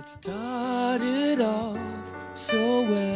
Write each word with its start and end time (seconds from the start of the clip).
It 0.00 0.08
started 0.08 1.42
off 1.42 1.76
so 2.32 2.80
well. 2.88 3.09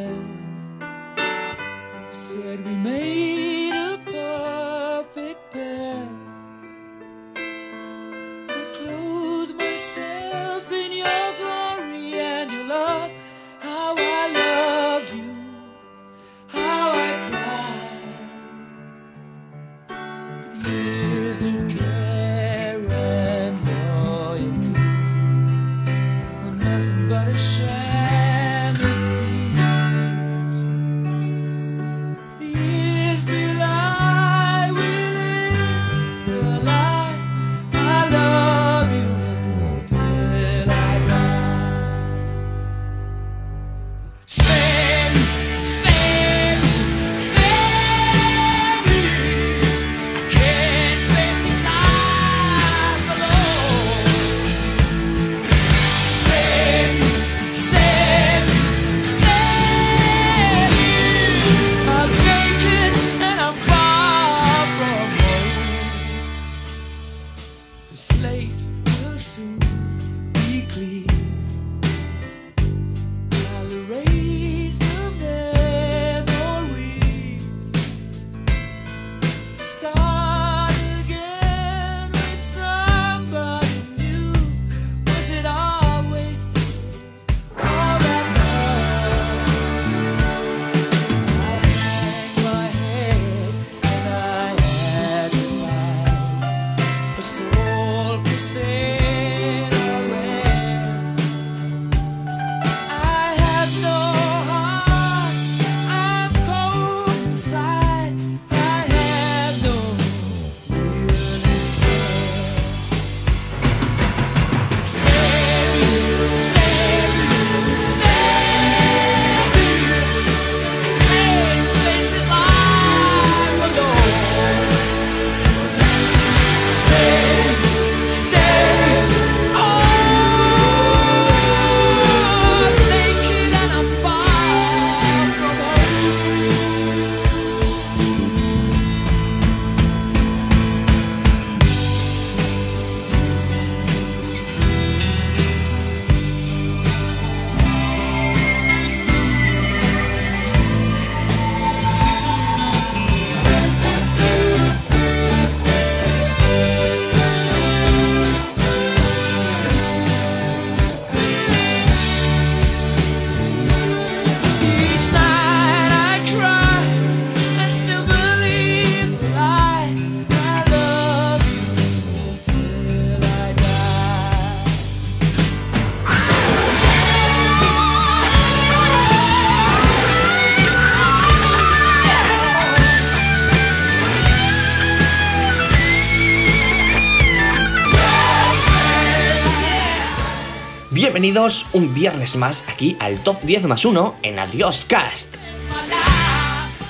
bienvenidos 191.25 191.65
un 191.73 191.95
viernes 191.95 192.37
más 192.37 192.65
aquí 192.69 192.99
al 193.01 193.19
Top 193.21 193.41
10 193.45 193.65
más 193.65 193.87
1 193.87 194.17
en 194.21 194.39
Adiós 194.39 194.85
Cast. 194.85 195.37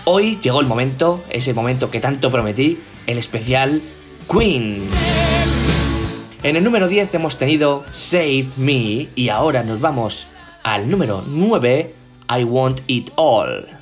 Hoy 0.06 0.41
llegó 0.43 0.61
el 0.61 0.67
momento, 0.67 1.22
ese 1.31 1.55
momento 1.55 1.89
que 1.89 2.00
tanto 2.00 2.33
prometí, 2.33 2.81
el 3.06 3.19
especial 3.19 3.81
Queen. 4.28 4.75
En 6.43 6.56
el 6.56 6.65
número 6.65 6.89
10 6.89 7.15
hemos 7.15 7.39
tenido 7.39 7.84
Save 7.93 8.49
Me 8.56 9.06
y 9.15 9.28
ahora 9.28 9.62
nos 9.62 9.81
vamos 9.81 10.27
al 10.65 10.91
número 10.91 11.22
9, 11.25 11.95
I 12.37 12.43
Want 12.43 12.81
It 12.89 13.11
All. 13.15 13.74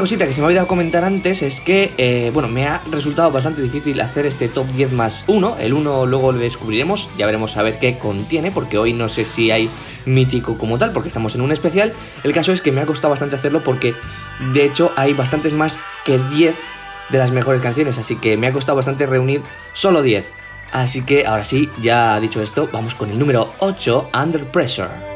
Cosita 0.00 0.24
que 0.24 0.32
se 0.32 0.40
me 0.40 0.46
ha 0.46 0.48
olvidado 0.48 0.66
comentar 0.66 1.04
antes 1.04 1.42
es 1.42 1.60
que, 1.60 1.92
eh, 1.98 2.30
bueno, 2.32 2.48
me 2.48 2.66
ha 2.66 2.80
resultado 2.90 3.30
bastante 3.30 3.60
difícil 3.60 4.00
hacer 4.00 4.24
este 4.24 4.48
top 4.48 4.66
10 4.68 4.92
más 4.92 5.24
1. 5.26 5.58
El 5.60 5.74
1 5.74 6.06
luego 6.06 6.32
lo 6.32 6.38
descubriremos, 6.38 7.10
ya 7.18 7.26
veremos 7.26 7.58
a 7.58 7.62
ver 7.62 7.78
qué 7.78 7.98
contiene, 7.98 8.50
porque 8.50 8.78
hoy 8.78 8.94
no 8.94 9.08
sé 9.08 9.26
si 9.26 9.50
hay 9.50 9.68
mítico 10.06 10.56
como 10.56 10.78
tal, 10.78 10.92
porque 10.92 11.08
estamos 11.08 11.34
en 11.34 11.42
un 11.42 11.52
especial. 11.52 11.92
El 12.24 12.32
caso 12.32 12.50
es 12.50 12.62
que 12.62 12.72
me 12.72 12.80
ha 12.80 12.86
costado 12.86 13.10
bastante 13.10 13.36
hacerlo 13.36 13.62
porque, 13.62 13.94
de 14.54 14.64
hecho, 14.64 14.90
hay 14.96 15.12
bastantes 15.12 15.52
más 15.52 15.78
que 16.06 16.18
10 16.18 16.54
de 17.10 17.18
las 17.18 17.30
mejores 17.30 17.60
canciones, 17.60 17.98
así 17.98 18.16
que 18.16 18.38
me 18.38 18.46
ha 18.46 18.52
costado 18.54 18.76
bastante 18.76 19.04
reunir 19.04 19.42
solo 19.74 20.00
10. 20.00 20.24
Así 20.72 21.02
que 21.02 21.26
ahora 21.26 21.44
sí, 21.44 21.68
ya 21.82 22.18
dicho 22.20 22.40
esto, 22.40 22.70
vamos 22.72 22.94
con 22.94 23.10
el 23.10 23.18
número 23.18 23.52
8, 23.58 24.12
Under 24.14 24.46
Pressure. 24.46 25.09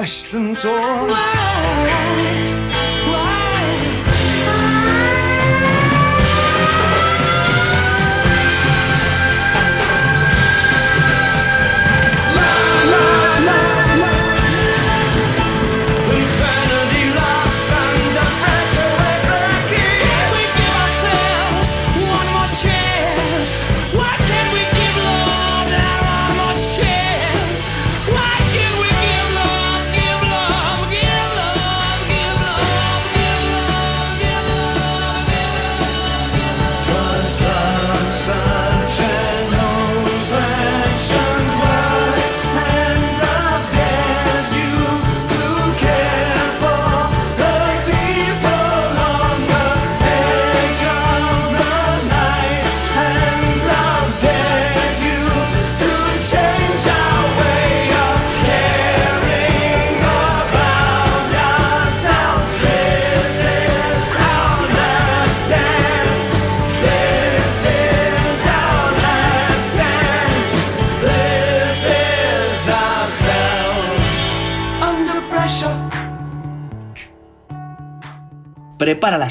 ashlands 0.00 0.64
or 0.64 0.80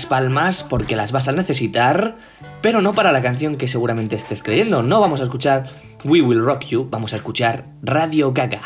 palmas 0.05 0.63
porque 0.63 0.95
las 0.95 1.11
vas 1.11 1.27
a 1.27 1.31
necesitar, 1.31 2.17
pero 2.61 2.81
no 2.81 2.93
para 2.93 3.11
la 3.11 3.21
canción 3.21 3.55
que 3.55 3.67
seguramente 3.67 4.15
estés 4.15 4.43
creyendo. 4.43 4.83
No 4.83 4.99
vamos 4.99 5.19
a 5.19 5.23
escuchar 5.23 5.69
We 6.03 6.21
Will 6.21 6.43
Rock 6.43 6.65
You, 6.65 6.87
vamos 6.89 7.13
a 7.13 7.17
escuchar 7.17 7.65
Radio 7.81 8.33
Gaga. 8.33 8.61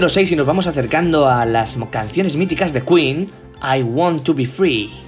Número 0.00 0.14
6 0.14 0.32
y 0.32 0.36
nos 0.36 0.46
vamos 0.46 0.66
acercando 0.66 1.28
a 1.28 1.44
las 1.44 1.76
canciones 1.90 2.34
míticas 2.34 2.72
de 2.72 2.82
Queen, 2.82 3.30
I 3.62 3.82
Want 3.82 4.22
to 4.22 4.32
Be 4.32 4.46
Free. 4.46 4.99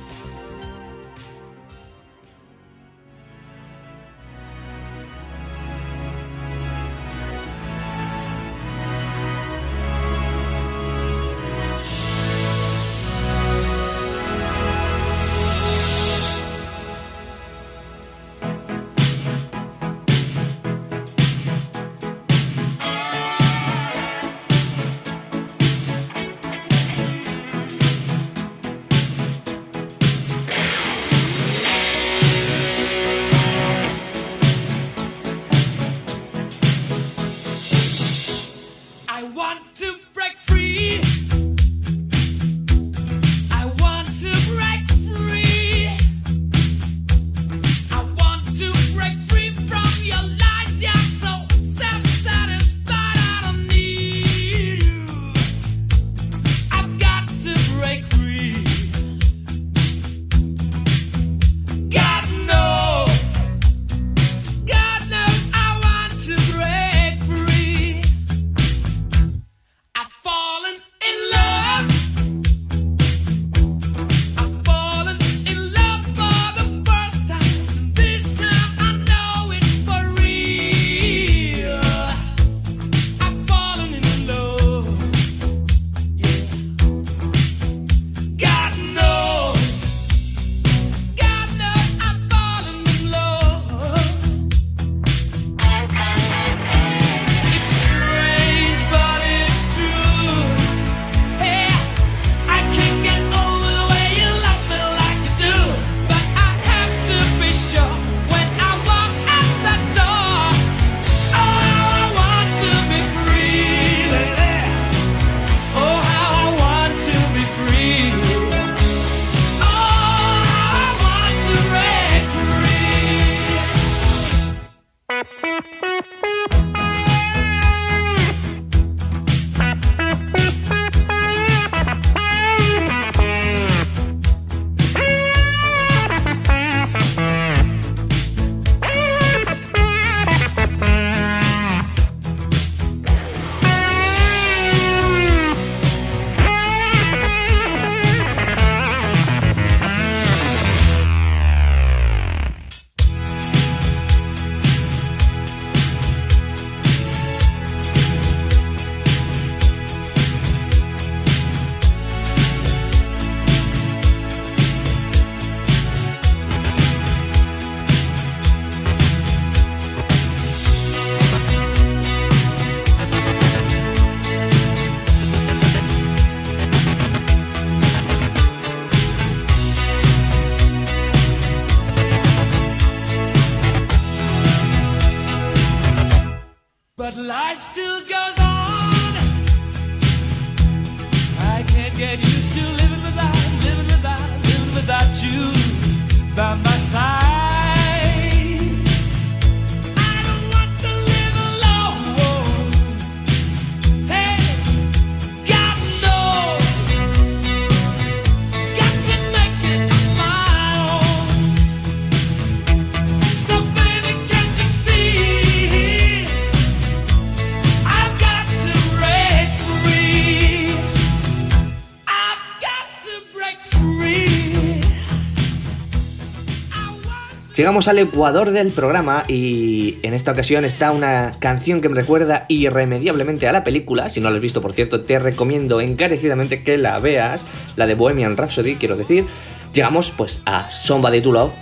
Llegamos 227.62 227.87
al 227.87 228.01
ecuador 228.01 228.51
del 228.51 228.72
programa 228.72 229.22
y 229.29 229.98
en 230.03 230.14
esta 230.14 230.33
ocasión 230.33 230.64
está 230.64 230.90
una 230.90 231.37
canción 231.38 231.81
que 231.81 231.88
me 231.88 231.94
recuerda 231.94 232.44
irremediablemente 232.48 233.46
a 233.46 233.53
la 233.53 233.62
película. 233.62 234.09
Si 234.09 234.20
no 234.20 234.31
la 234.31 234.35
has 234.35 234.42
visto, 234.42 234.61
por 234.61 234.72
cierto, 234.72 235.03
te 235.03 235.20
recomiendo 235.20 235.81
encarecidamente 235.81 236.64
que 236.64 236.77
la 236.77 236.98
veas, 236.98 237.46
la 237.77 237.87
de 237.87 237.94
Bohemian 237.94 238.37
Rhapsody, 238.37 238.75
quiero 238.75 238.96
decir. 238.96 239.27
Llegamos 239.72 240.11
pues 240.11 240.42
a 240.44 240.72
Somebody 240.72 241.20
to 241.20 241.31
Love, 241.31 241.53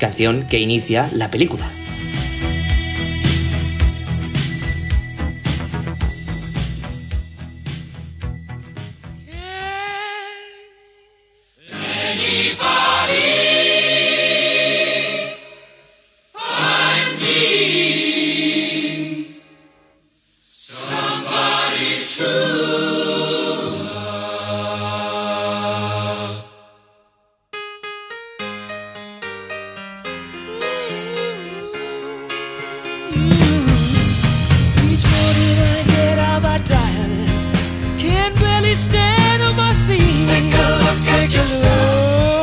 canción 0.00 0.46
que 0.48 0.58
inicia 0.58 1.10
la 1.12 1.30
película. 1.30 1.66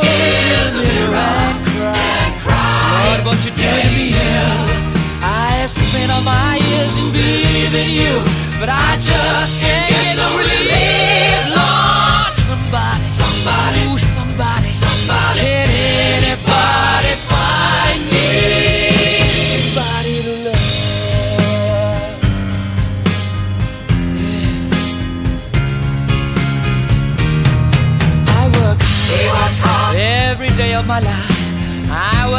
In 0.03 0.73
the 0.75 0.83
mirror 0.83 1.15
and 1.15 2.31
cry. 2.43 3.09
What? 3.09 3.23
I 5.23 5.49
have 5.61 5.71
spent 5.71 6.11
all 6.11 6.23
my 6.23 6.59
years 6.69 6.93
in 6.99 7.11
believing 7.11 7.89
you, 7.89 8.13
but 8.59 8.69
I 8.69 8.97
just 8.97 9.59
can't 9.59 9.89
get 9.89 10.17
fairy 10.17 11.26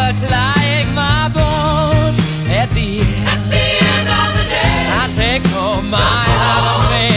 work 0.09 0.21
till 0.21 0.33
I 0.33 0.55
ache 0.79 0.93
my 0.95 1.29
bones. 1.29 2.19
At 2.49 2.71
the 2.71 3.01
end, 3.01 3.29
At 3.29 3.43
the 3.53 3.67
end 3.93 4.09
of 4.21 4.29
the 4.39 4.45
day, 4.49 4.77
I 5.01 5.09
take 5.13 5.45
home 5.53 5.91
my 5.91 5.99
heart. 5.99 7.08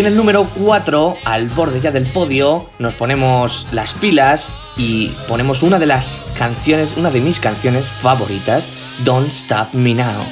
En 0.00 0.06
el 0.06 0.16
número 0.16 0.48
4, 0.58 1.18
al 1.26 1.50
borde 1.50 1.78
ya 1.78 1.90
del 1.90 2.06
podio, 2.06 2.70
nos 2.78 2.94
ponemos 2.94 3.66
las 3.70 3.92
pilas 3.92 4.54
y 4.78 5.08
ponemos 5.28 5.62
una 5.62 5.78
de 5.78 5.84
las 5.84 6.24
canciones, 6.38 6.96
una 6.96 7.10
de 7.10 7.20
mis 7.20 7.38
canciones 7.38 7.84
favoritas, 7.84 8.70
Don't 9.04 9.28
Stop 9.28 9.74
Me 9.74 9.92
Now. 9.92 10.24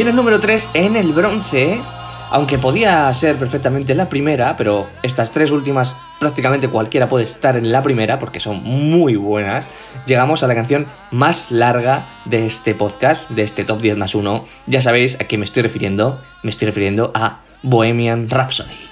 En 0.00 0.08
el 0.08 0.16
número 0.16 0.40
3, 0.40 0.70
en 0.72 0.96
el 0.96 1.12
bronce, 1.12 1.78
aunque 2.30 2.56
podía 2.56 3.12
ser 3.12 3.36
perfectamente 3.36 3.94
la 3.94 4.08
primera, 4.08 4.56
pero 4.56 4.88
estas 5.02 5.30
tres 5.30 5.50
últimas 5.50 5.94
prácticamente 6.18 6.68
cualquiera 6.68 7.06
puede 7.06 7.24
estar 7.24 7.58
en 7.58 7.70
la 7.70 7.82
primera 7.82 8.18
porque 8.18 8.40
son 8.40 8.62
muy 8.62 9.16
buenas, 9.16 9.68
llegamos 10.06 10.42
a 10.42 10.46
la 10.46 10.54
canción 10.54 10.86
más 11.10 11.50
larga 11.50 12.22
de 12.24 12.46
este 12.46 12.74
podcast, 12.74 13.28
de 13.28 13.42
este 13.42 13.64
top 13.64 13.82
10 13.82 13.98
más 13.98 14.14
1. 14.14 14.42
Ya 14.64 14.80
sabéis 14.80 15.20
a 15.20 15.24
qué 15.24 15.36
me 15.36 15.44
estoy 15.44 15.64
refiriendo, 15.64 16.22
me 16.42 16.48
estoy 16.48 16.64
refiriendo 16.64 17.12
a 17.14 17.40
Bohemian 17.62 18.30
Rhapsody. 18.30 18.89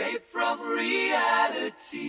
escape 0.00 0.24
from 0.32 0.60
reality. 0.60 2.00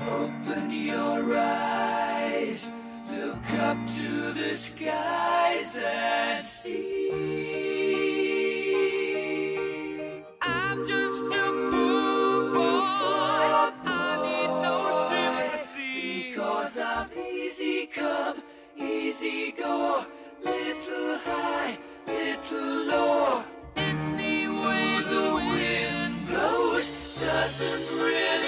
Open 0.00 0.70
your 0.70 1.36
eyes, 1.36 2.70
look 3.10 3.50
up 3.54 3.76
to 3.96 4.32
the 4.32 4.54
skies 4.54 5.76
and 5.82 6.44
see. 6.44 7.10
I'm 10.40 10.86
just 10.86 11.24
a 11.24 11.52
boy. 11.72 12.58
I 13.84 14.16
need 14.22 14.52
no 14.62 14.76
sympathy. 15.10 16.30
Because 16.30 16.78
I'm 16.78 17.10
easy 17.18 17.86
come, 17.86 18.42
easy 18.76 19.52
go, 19.52 20.06
little 20.44 21.18
high, 21.18 21.78
little 22.06 22.84
low. 22.86 23.44
embrace. 27.60 28.47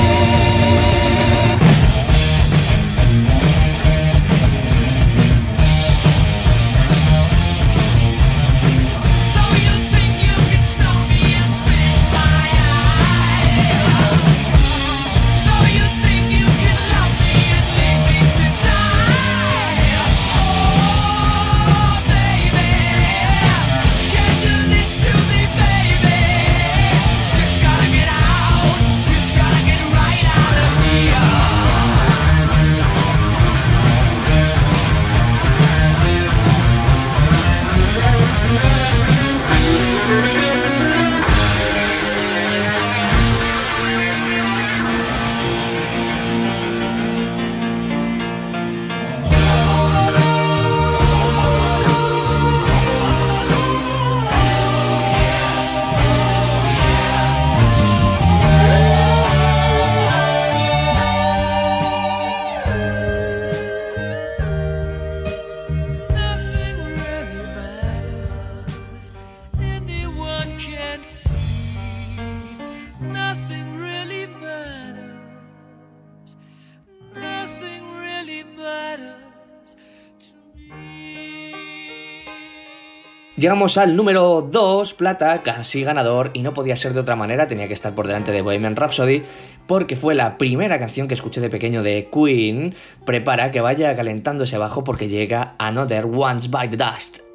Llegamos 83.41 83.79
al 83.79 83.95
número 83.95 84.47
2, 84.51 84.93
plata, 84.93 85.41
casi 85.41 85.81
ganador, 85.81 86.29
y 86.35 86.43
no 86.43 86.53
podía 86.53 86.75
ser 86.75 86.93
de 86.93 86.99
otra 86.99 87.15
manera, 87.15 87.47
tenía 87.47 87.67
que 87.67 87.73
estar 87.73 87.95
por 87.95 88.05
delante 88.05 88.31
de 88.31 88.43
Bohemian 88.43 88.75
Rhapsody, 88.75 89.23
porque 89.65 89.95
fue 89.95 90.13
la 90.13 90.37
primera 90.37 90.77
canción 90.77 91.07
que 91.07 91.15
escuché 91.15 91.41
de 91.41 91.49
pequeño 91.49 91.81
de 91.81 92.07
Queen. 92.13 92.75
Prepara 93.03 93.49
que 93.49 93.59
vaya 93.59 93.95
calentándose 93.95 94.57
abajo 94.57 94.83
porque 94.83 95.09
llega 95.09 95.55
Another 95.57 96.05
Once 96.05 96.49
by 96.49 96.69
the 96.69 96.77
Dust. 96.77 97.30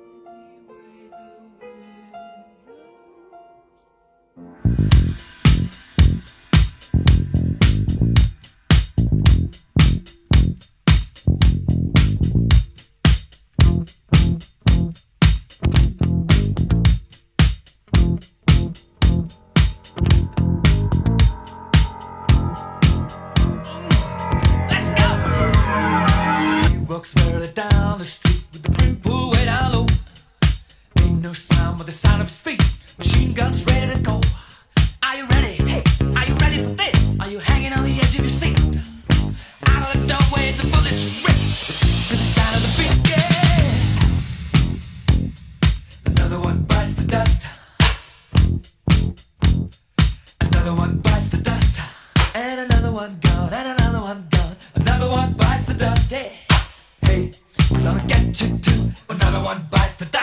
one 59.47 59.64
bites 59.70 59.94
the 59.94 60.16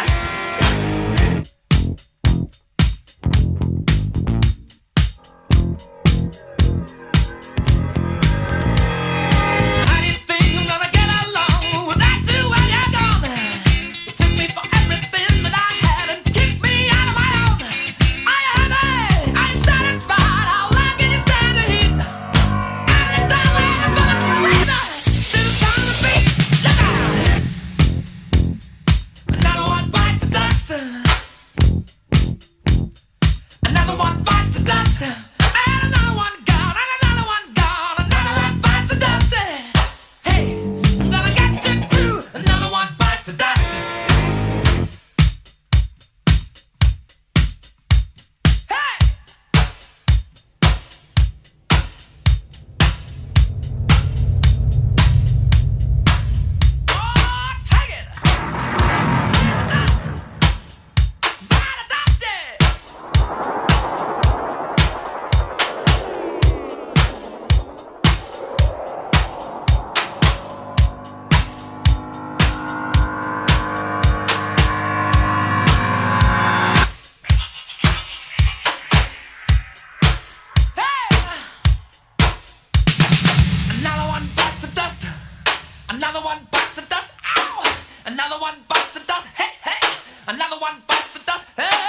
Another 85.94 86.22
one 86.22 86.48
busts 86.50 86.74
the 86.74 86.82
dust. 86.89 87.14
Ow! 87.38 87.78
Another 88.08 88.39
one 88.39 88.56
busts 88.68 88.94
the 88.96 89.00
dust. 89.02 89.28
Hey, 89.28 89.52
hey! 89.62 89.88
Another 90.28 90.58
one 90.58 90.82
busts 90.88 91.14
the 91.14 91.24
dust. 91.24 91.46
Hey! 91.56 91.82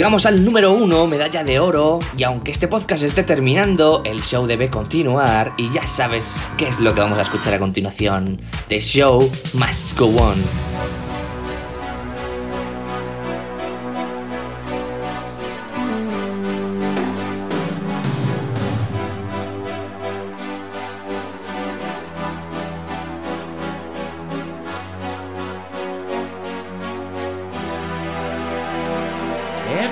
Llegamos 0.00 0.24
al 0.24 0.42
número 0.42 0.72
1, 0.72 1.06
medalla 1.08 1.44
de 1.44 1.58
oro, 1.58 1.98
y 2.16 2.22
aunque 2.22 2.52
este 2.52 2.68
podcast 2.68 3.02
esté 3.02 3.22
terminando, 3.22 4.00
el 4.06 4.22
show 4.22 4.46
debe 4.46 4.70
continuar 4.70 5.52
y 5.58 5.70
ya 5.70 5.86
sabes 5.86 6.48
qué 6.56 6.68
es 6.68 6.80
lo 6.80 6.94
que 6.94 7.02
vamos 7.02 7.18
a 7.18 7.20
escuchar 7.20 7.52
a 7.52 7.58
continuación. 7.58 8.40
The 8.68 8.80
show 8.80 9.30
must 9.52 9.98
go 9.98 10.06
on. 10.16 10.42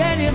need 0.00 0.29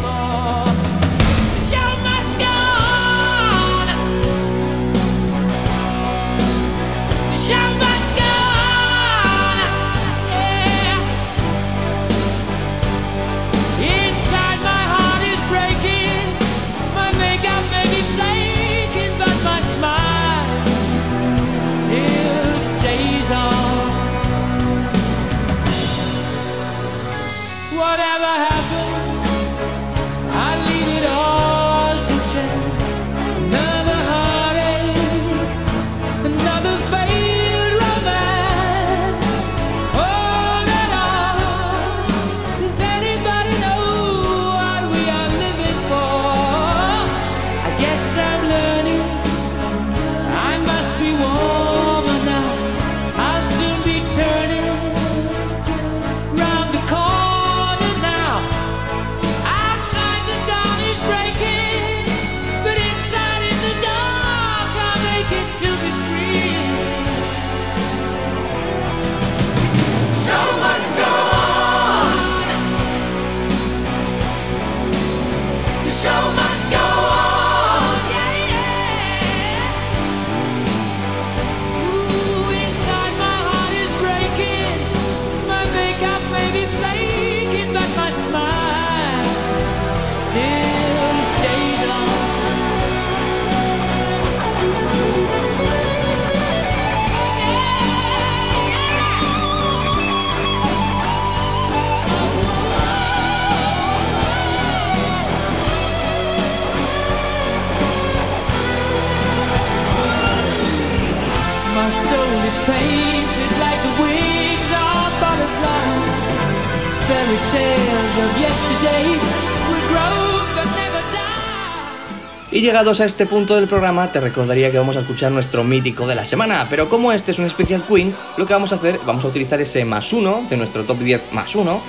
Y 122.56 122.62
llegados 122.62 123.02
a 123.02 123.06
este 123.06 123.26
punto 123.26 123.58
del 123.58 123.68
programa, 123.68 124.10
te 124.14 124.22
recordaría 124.22 124.72
que 124.72 124.78
vamos 124.78 124.96
a 124.96 125.00
escuchar 125.02 125.30
nuestro 125.30 125.66
mítico 125.66 126.08
de 126.08 126.16
la 126.16 126.24
semana. 126.24 126.68
Pero 126.70 126.88
como 126.88 127.12
este 127.12 127.32
es 127.32 127.40
un 127.40 127.46
especial 127.46 127.84
Queen, 127.86 128.16
lo 128.38 128.46
que 128.46 128.54
vamos 128.54 128.72
a 128.72 128.76
hacer, 128.76 128.98
vamos 129.06 129.26
a 129.26 129.28
utilizar 129.28 129.60
ese 129.60 129.84
más 129.84 130.14
uno 130.14 130.46
de 130.50 130.56
nuestro 130.56 130.86
top 130.86 131.00
10 131.00 131.34
más 131.34 131.54
uno 131.56 131.82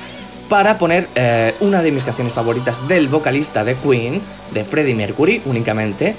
para 0.49 0.77
poner 0.77 1.09
eh, 1.15 1.55
una 1.61 1.83
de 1.83 1.93
mis 1.93 2.03
canciones 2.03 2.33
favoritas 2.33 2.89
del 2.89 3.07
vocalista 3.07 3.63
de 3.63 3.77
Queen, 3.77 4.21
de 4.53 4.65
Freddie 4.65 4.97
Mercury 4.97 5.41
únicamente. 5.45 6.17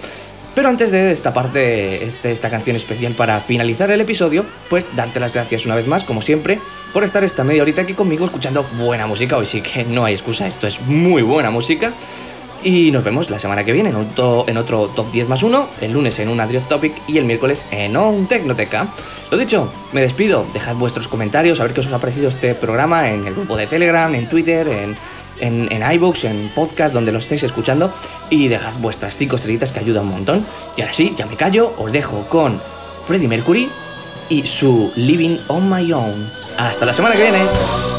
Pero 0.55 0.69
antes 0.69 0.91
de 0.91 1.11
esta 1.11 1.33
parte, 1.33 2.05
este- 2.05 2.31
esta 2.31 2.49
canción 2.49 2.77
especial 2.77 3.15
para 3.15 3.41
finalizar 3.41 3.91
el 3.91 3.99
episodio, 3.99 4.45
pues 4.69 4.87
darte 4.95 5.19
las 5.19 5.33
gracias 5.33 5.65
una 5.65 5.75
vez 5.75 5.87
más, 5.87 6.05
como 6.05 6.21
siempre, 6.21 6.57
por 6.93 7.03
estar 7.03 7.21
esta 7.25 7.43
media 7.43 7.63
horita 7.63 7.81
aquí 7.81 7.93
conmigo 7.93 8.23
escuchando 8.23 8.63
buena 8.77 9.07
música. 9.07 9.35
Hoy 9.35 9.45
sí 9.45 9.61
que 9.61 9.83
no 9.83 10.05
hay 10.05 10.13
excusa, 10.13 10.47
esto 10.47 10.67
es 10.67 10.79
muy 10.81 11.21
buena 11.21 11.51
música. 11.51 11.91
Y 12.63 12.91
nos 12.91 13.03
vemos 13.03 13.29
la 13.29 13.39
semana 13.39 13.63
que 13.63 13.71
viene 13.71 13.89
en, 13.91 14.05
to- 14.09 14.45
en 14.47 14.57
otro 14.57 14.87
Top 14.87 15.11
10 15.11 15.29
más 15.29 15.43
1, 15.43 15.67
el 15.81 15.91
lunes 15.91 16.17
en 16.19 16.27
un 16.27 16.39
Adrift 16.39 16.67
Topic 16.67 16.93
y 17.07 17.17
el 17.17 17.25
miércoles 17.25 17.65
en 17.71 17.95
un 17.95 18.27
Tecnoteca. 18.27 18.87
Lo 19.31 19.37
dicho, 19.37 19.71
me 19.93 20.01
despido, 20.01 20.45
dejad 20.53 20.75
vuestros 20.75 21.07
comentarios, 21.07 21.59
a 21.59 21.63
ver 21.63 21.73
qué 21.73 21.81
os 21.81 21.87
ha 21.87 21.99
parecido 21.99 22.29
este 22.29 22.55
programa 22.55 23.09
en 23.09 23.27
el 23.27 23.33
grupo 23.35 23.55
de 23.57 23.67
Telegram, 23.67 24.13
en 24.15 24.27
Twitter, 24.27 24.67
en, 24.67 24.97
en, 25.39 25.71
en 25.71 25.83
en 25.83 26.51
podcast, 26.55 26.93
donde 26.93 27.11
lo 27.11 27.19
estéis 27.19 27.43
escuchando, 27.43 27.93
y 28.29 28.47
dejad 28.47 28.73
vuestras 28.79 29.17
5 29.17 29.35
estrellitas 29.35 29.71
que 29.71 29.79
ayuda 29.79 30.01
un 30.01 30.09
montón. 30.09 30.45
Y 30.75 30.81
ahora 30.81 30.93
sí, 30.93 31.13
ya 31.15 31.25
me 31.25 31.35
callo, 31.35 31.73
os 31.77 31.91
dejo 31.91 32.27
con 32.27 32.61
Freddie 33.05 33.27
Mercury 33.27 33.69
y 34.29 34.45
su 34.47 34.91
Living 34.95 35.37
on 35.47 35.69
My 35.69 35.91
Own. 35.93 36.29
Hasta 36.57 36.85
la 36.85 36.93
semana 36.93 37.15
que 37.15 37.21
viene. 37.21 37.96